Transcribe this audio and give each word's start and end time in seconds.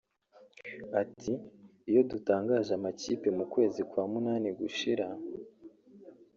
Ati 1.01 1.33
“Iyo 1.89 2.01
dutangaje 2.11 2.71
amakipe 2.79 3.27
mu 3.37 3.45
kwezi 3.53 3.81
kwa 3.89 4.03
munani 4.11 4.49
gushira 4.59 5.05